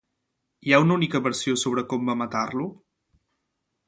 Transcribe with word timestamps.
Hi 0.69 0.73
ha 0.73 0.79
una 0.85 0.95
única 0.99 1.21
versió 1.27 1.53
sobre 1.63 1.83
com 1.91 2.09
va 2.13 2.15
matar-lo? 2.25 2.65